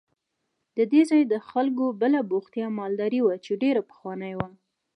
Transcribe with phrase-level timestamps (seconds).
[0.77, 4.49] د دې ځای د خلکو بله بوختیا مالداري وه چې ډېره پخوانۍ وه.